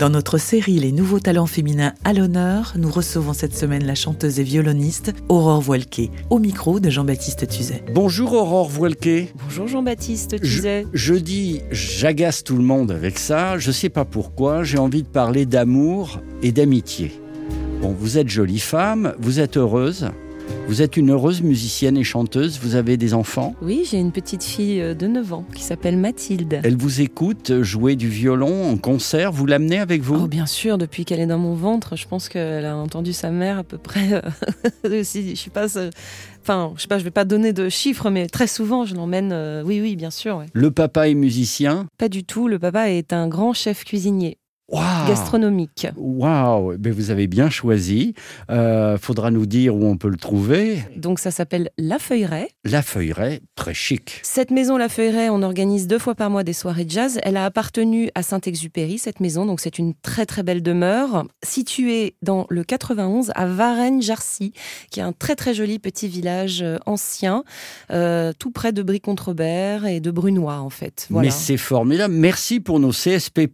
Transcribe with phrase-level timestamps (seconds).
[0.00, 4.40] Dans notre série Les nouveaux talents féminins à l'honneur, nous recevons cette semaine la chanteuse
[4.40, 7.84] et violoniste Aurore Voilquet, au micro de Jean-Baptiste Tuzet.
[7.92, 9.30] Bonjour Aurore Voilquet.
[9.44, 10.62] Bonjour Jean-Baptiste, tu
[10.94, 13.58] Je, dis, j'agace tout le monde avec ça.
[13.58, 14.64] Je sais pas pourquoi.
[14.64, 17.12] J'ai envie de parler d'amour et d'amitié.
[17.82, 20.08] Bon, vous êtes jolie femme, vous êtes heureuse.
[20.66, 22.60] Vous êtes une heureuse musicienne et chanteuse.
[22.62, 23.56] Vous avez des enfants.
[23.60, 26.60] Oui, j'ai une petite fille euh, de 9 ans qui s'appelle Mathilde.
[26.62, 29.32] Elle vous écoute jouer du violon en concert.
[29.32, 30.20] Vous l'amenez avec vous?
[30.22, 33.30] Oh, bien sûr, depuis qu'elle est dans mon ventre, je pense qu'elle a entendu sa
[33.30, 34.22] mère à peu près.
[34.86, 35.66] euh, si, je sais pas,
[36.42, 39.30] enfin, je sais pas, je vais pas donner de chiffres, mais très souvent, je l'emmène.
[39.32, 40.36] euh, oui, oui, bien sûr.
[40.36, 40.46] ouais.
[40.52, 41.86] Le papa est musicien?
[41.98, 42.46] Pas du tout.
[42.46, 44.38] Le papa est un grand chef cuisinier
[44.70, 45.88] Gastronomique.
[45.96, 48.14] Waouh Vous avez bien choisi.
[48.50, 50.78] Euh, faudra nous dire où on peut le trouver.
[50.96, 52.48] Donc ça s'appelle La Feuilleraie.
[52.64, 54.20] La feuilleraie, très chic.
[54.22, 57.18] Cette maison, La Feuilleraie, on organise deux fois par mois des soirées de jazz.
[57.22, 62.16] Elle a appartenu à Saint-Exupéry, cette maison, donc c'est une très très belle demeure, située
[62.22, 64.52] dans le 91 à Varennes-Jarcy,
[64.90, 67.44] qui est un très très joli petit village euh, ancien,
[67.90, 71.06] euh, tout près de Brie-contre-Robert et de Brunois en fait.
[71.10, 71.28] Voilà.
[71.28, 72.14] Mais c'est formidable.
[72.14, 73.48] Merci pour nos CSP+,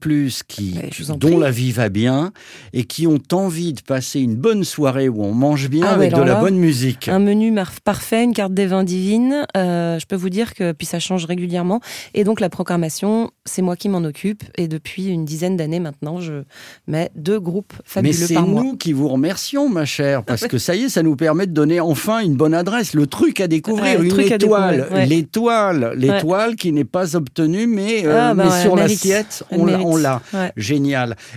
[0.49, 2.33] qui, Mais dont la vie va bien
[2.73, 6.07] et qui ont envie de passer une bonne soirée où on mange bien Ah ouais,
[6.07, 7.09] avec de la là, bonne musique.
[7.09, 7.55] Un menu
[7.85, 9.47] parfait, une carte des vins divine.
[9.57, 11.81] euh, je peux vous dire que puis ça change régulièrement.
[12.15, 14.43] Et donc la programmation, c'est moi qui m'en occupe.
[14.57, 16.43] Et depuis une dizaine d'années maintenant, je
[16.87, 18.63] mets deux groupes Mais fabuleux c'est par mois.
[18.63, 21.53] nous qui vous remercions, ma chère, parce que ça y est, ça nous permet de
[21.53, 25.07] donner enfin une bonne adresse, le truc à découvrir, Ouais, une étoile, ouais.
[25.07, 29.73] l'étoile, l'étoile qui n'est pas obtenue, mais, euh, Ah, bah mais sur l'assiette, on l'a-
[29.79, 29.87] mérite.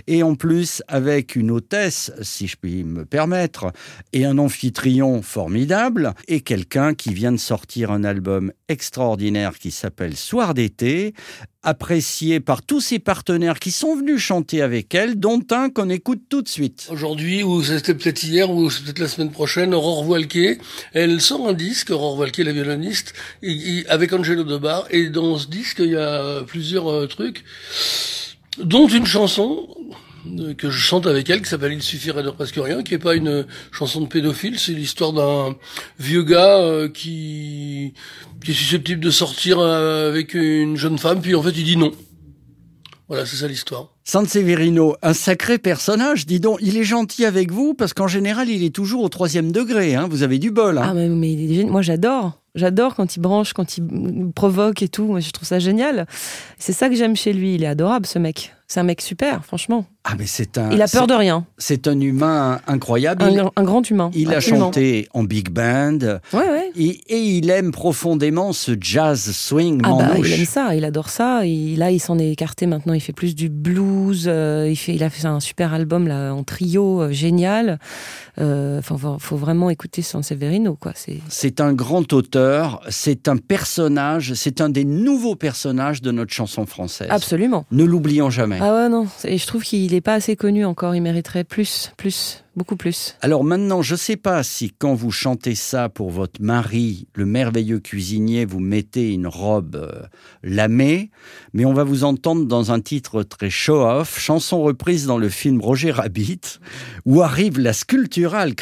[0.06, 3.72] Et en plus, avec une hôtesse, si je puis me permettre,
[4.12, 10.16] et un amphitryon formidable, et quelqu'un qui vient de sortir un album extraordinaire qui s'appelle
[10.16, 11.14] Soir d'été,
[11.62, 16.22] apprécié par tous ses partenaires qui sont venus chanter avec elle, dont un qu'on écoute
[16.28, 16.88] tout de suite.
[16.90, 20.58] Aujourd'hui, ou c'était peut-être hier, ou c'est peut-être la semaine prochaine, Aurore Voilquet,
[20.92, 23.12] elle sort un disque, Aurore Voilquet, la violoniste,
[23.88, 27.44] avec Angelo Debar, et dans ce disque, il y a plusieurs euh, trucs,
[28.62, 29.66] dont une chanson
[30.38, 32.98] euh, que je chante avec elle, qui s'appelle Il suffirait de presque rien, qui est
[32.98, 35.56] pas une chanson de pédophile, c'est l'histoire d'un
[35.98, 37.94] vieux gars euh, qui,
[38.44, 41.76] qui est susceptible de sortir euh, avec une jeune femme, puis en fait il dit
[41.76, 41.92] non.
[43.08, 43.88] Voilà, c'est ça l'histoire.
[44.04, 48.48] San Severino, un sacré personnage, dis donc, il est gentil avec vous parce qu'en général
[48.48, 50.06] il est toujours au troisième degré, hein.
[50.08, 50.78] vous avez du bol.
[50.78, 50.84] hein.
[50.86, 51.72] Ah, mais, mais il est génial.
[51.72, 52.39] moi j'adore.
[52.54, 55.04] J'adore quand il branche, quand il provoque et tout.
[55.04, 56.06] Moi, je trouve ça génial.
[56.58, 57.54] C'est ça que j'aime chez lui.
[57.54, 58.52] Il est adorable, ce mec.
[58.66, 59.86] C'est un mec super, franchement.
[60.02, 61.44] Ah mais c'est un, Il a peur de rien.
[61.58, 63.22] c'est un humain incroyable.
[63.22, 64.10] Un, Il, grand- un grand humain.
[64.14, 65.98] il a chanté en big band
[66.32, 66.70] Ouais, ouais.
[66.74, 71.10] et, et il aime profondément ce jazz swing Ah bah, il aime ça, il adore
[71.10, 71.44] ça.
[71.44, 72.94] Il, là, il s'en est écarté maintenant.
[72.94, 74.24] Il fait plus du blues.
[74.26, 77.78] euh, il, fait, il a fait un super album là en trio, euh, génial.
[78.38, 80.78] Euh, faut, faut vraiment écouter San Severino,
[81.28, 86.64] C'est un grand auteur, c'est un personnage, c'est un des nouveaux personnages de notre chanson
[86.64, 87.08] française.
[87.10, 87.66] absolument.
[87.70, 88.58] Ne l'oublions jamais.
[88.62, 89.06] Ah ouais, non.
[89.24, 90.94] Et je trouve qu'il n'est pas assez connu encore.
[90.94, 93.16] Il mériterait plus, plus, beaucoup plus.
[93.20, 97.26] Alors maintenant, je ne sais pas si quand vous chantez ça pour votre mari, le
[97.26, 100.06] merveilleux cuisinier, vous mettez une robe euh,
[100.42, 101.10] lamée,
[101.52, 105.60] mais on va vous entendre dans un titre très show-off, chanson reprise dans le film
[105.60, 106.40] Roger Rabbit,
[107.06, 108.54] où arrive la sculpturale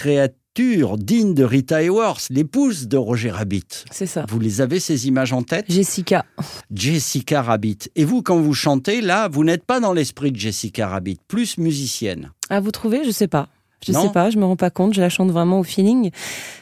[0.62, 3.84] digne de Rita Hayworth, l'épouse de Roger Rabbit.
[3.90, 4.24] C'est ça.
[4.28, 5.66] Vous les avez ces images en tête?
[5.68, 6.24] Jessica.
[6.74, 7.78] Jessica Rabbit.
[7.94, 11.58] Et vous, quand vous chantez, là, vous n'êtes pas dans l'esprit de Jessica Rabbit, plus
[11.58, 12.32] musicienne.
[12.50, 13.48] Ah, vous trouvez Je sais pas.
[13.86, 14.02] Je Non.
[14.02, 16.10] sais pas, je me rends pas compte, je la chante vraiment au feeling.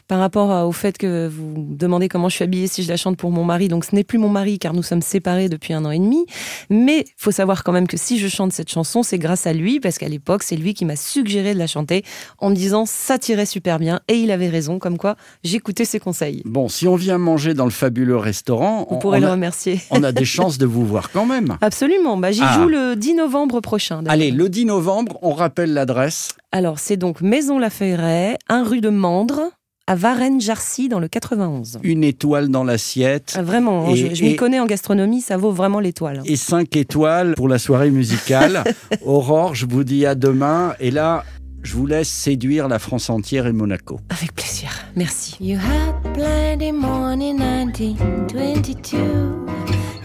[0.07, 2.97] Par rapport à- au fait que vous demandez comment je suis habillée si je la
[2.97, 5.73] chante pour mon mari, donc ce n'est plus mon mari car nous sommes séparés depuis
[5.73, 6.27] un an et demi.
[6.71, 9.81] Mais faut savoir quand même que si je chante cette chanson, c'est grâce à lui
[9.81, 12.05] parce qu'à l'époque, c'est lui qui m'a suggéré de la chanter
[12.39, 15.99] en me disant ça tirait super bien et il avait raison, comme quoi j'écoutais ses
[15.99, 16.43] conseils.
[16.45, 19.33] Bon, si on vient manger dans le fabuleux restaurant, Vous on, pourrez on le a,
[19.33, 19.81] remercier.
[19.91, 21.57] on a des chances de vous voir quand même.
[21.63, 22.55] Absolument, bah, j'y Ah.
[22.61, 24.05] joue le 10 novembre prochain.
[24.07, 26.29] Allez, le 10 novembre, on rappelle l'adresse.
[26.53, 29.41] Alors, c'est donc Maison La Feuilleraie, 1 rue de Mandre,
[29.87, 31.79] à Varennes-Jarcy, dans le 91.
[31.83, 33.35] Une étoile dans l'assiette.
[33.39, 36.23] Ah, vraiment, hein, Et- je, m'y connais en gastronomie, ça vaut vraiment l'étoile.
[36.25, 38.65] Et 5 étoiles pour la soirée musicale.
[39.05, 40.75] Aurore, je vous dis à demain.
[40.81, 41.25] Et là,
[41.63, 43.99] Je vous laisse séduire la France entière et Monaco.
[44.11, 44.71] Avec plaisir.
[44.95, 45.37] Merci.
[45.41, 48.97] You had plenty morning 1922.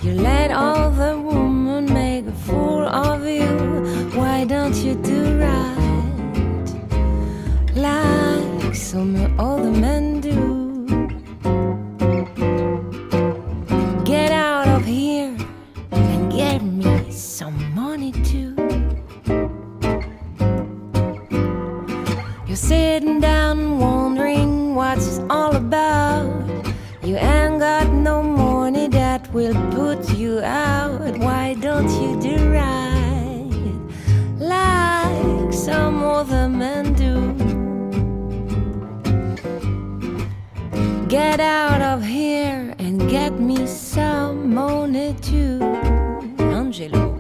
[0.04, 3.51] You let all the women make a fool of you.
[22.52, 26.28] You're sitting down wondering what's all about.
[27.02, 31.18] You ain't got no money that will put you out.
[31.20, 33.48] Why don't you do right
[34.38, 37.16] like some other men do?
[41.08, 45.64] Get out of here and get me some money too,
[46.38, 47.11] Angelo.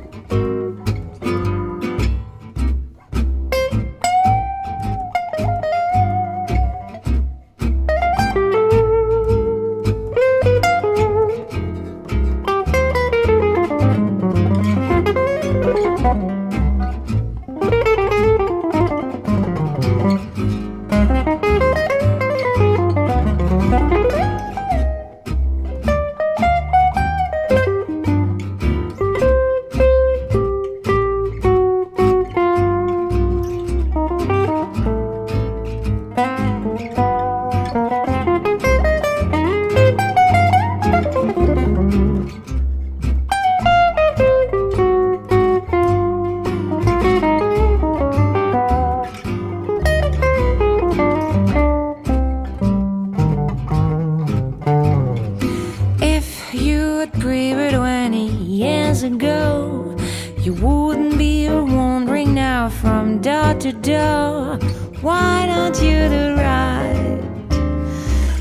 [60.71, 64.57] Wouldn't be wandering now from door to door.
[65.01, 67.19] Why don't you do right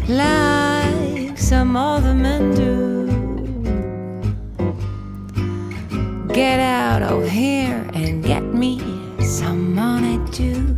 [0.09, 2.71] like some other men do?
[6.32, 8.81] Get out of here and get me
[9.21, 10.76] some money too.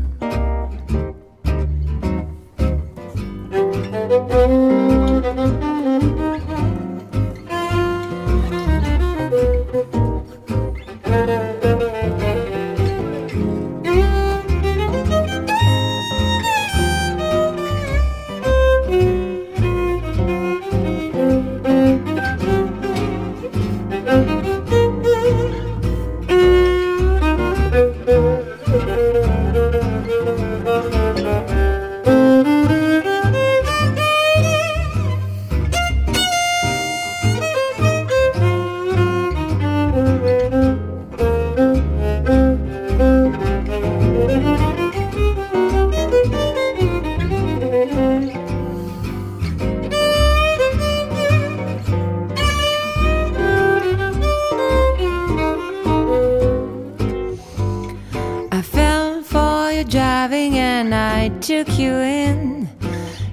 [61.43, 62.69] Took you in.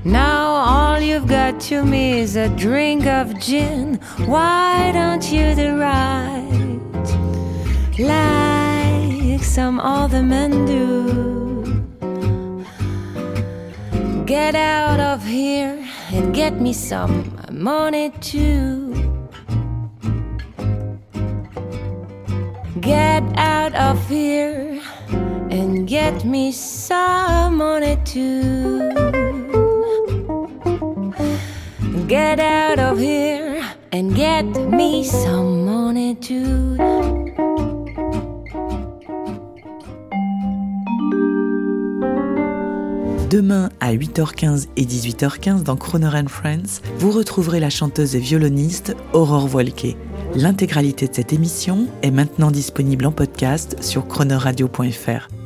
[0.04, 4.00] Now all you've got to me is a drink of gin.
[4.26, 5.76] Why don't you do
[8.00, 11.86] like some other men do?
[14.26, 15.78] Get out of here
[16.12, 18.96] and get me some money too.
[22.82, 24.82] Get out of here
[25.90, 28.92] get me some money too.
[32.08, 33.60] Get out of here
[33.92, 36.78] and get me some money too.
[43.32, 48.96] Demain à 8h15 et 18h15 dans Croner and Friends, vous retrouverez la chanteuse et violoniste
[49.14, 49.98] Aurore Voilquet.
[50.36, 55.39] L'intégralité de cette émission est maintenant disponible en podcast sur chronoradio.fr.